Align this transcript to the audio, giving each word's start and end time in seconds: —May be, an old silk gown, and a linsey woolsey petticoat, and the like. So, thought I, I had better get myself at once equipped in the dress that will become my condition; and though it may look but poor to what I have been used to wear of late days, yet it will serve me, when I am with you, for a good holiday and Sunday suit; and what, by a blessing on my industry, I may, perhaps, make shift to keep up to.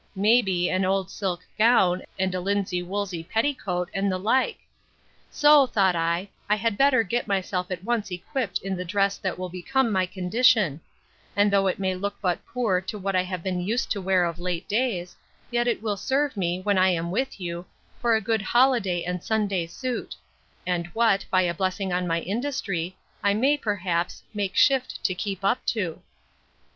—May 0.15 0.41
be, 0.41 0.67
an 0.67 0.83
old 0.83 1.11
silk 1.11 1.41
gown, 1.59 2.01
and 2.17 2.33
a 2.33 2.39
linsey 2.39 2.81
woolsey 2.81 3.21
petticoat, 3.23 3.87
and 3.93 4.11
the 4.11 4.17
like. 4.17 4.57
So, 5.29 5.67
thought 5.67 5.95
I, 5.95 6.27
I 6.49 6.55
had 6.55 6.75
better 6.75 7.03
get 7.03 7.27
myself 7.27 7.69
at 7.69 7.83
once 7.83 8.09
equipped 8.09 8.57
in 8.63 8.75
the 8.75 8.83
dress 8.83 9.17
that 9.19 9.37
will 9.37 9.47
become 9.47 9.91
my 9.91 10.07
condition; 10.07 10.81
and 11.35 11.51
though 11.53 11.67
it 11.67 11.77
may 11.77 11.93
look 11.93 12.15
but 12.19 12.43
poor 12.47 12.81
to 12.81 12.97
what 12.97 13.15
I 13.15 13.21
have 13.21 13.43
been 13.43 13.61
used 13.61 13.91
to 13.91 14.01
wear 14.01 14.25
of 14.25 14.39
late 14.39 14.67
days, 14.67 15.15
yet 15.51 15.67
it 15.67 15.83
will 15.83 15.97
serve 15.97 16.35
me, 16.35 16.61
when 16.61 16.79
I 16.79 16.89
am 16.89 17.11
with 17.11 17.39
you, 17.39 17.67
for 17.99 18.15
a 18.15 18.21
good 18.21 18.41
holiday 18.41 19.03
and 19.03 19.23
Sunday 19.23 19.67
suit; 19.67 20.15
and 20.65 20.87
what, 20.95 21.27
by 21.29 21.43
a 21.43 21.53
blessing 21.53 21.93
on 21.93 22.07
my 22.07 22.21
industry, 22.21 22.97
I 23.21 23.35
may, 23.35 23.55
perhaps, 23.55 24.23
make 24.33 24.55
shift 24.55 25.03
to 25.03 25.13
keep 25.13 25.45
up 25.45 25.63
to. 25.67 26.01